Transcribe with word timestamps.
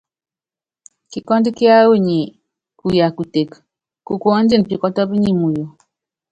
Kikɔ́ndú 1.11 1.49
kíáwɔ 1.57 1.93
nyi 2.05 2.19
kuya 2.79 3.07
kuteke, 3.15 3.57
kukuɔndini 4.05 4.67
pikɔtɔ́pɔ 4.69 5.15
nyi 5.21 5.31
muyu. 5.39 5.65